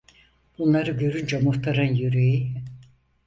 Bunları 0.57 0.91
görünce 0.91 1.39
muhtarın 1.39 1.95
yüreği... 1.95 2.53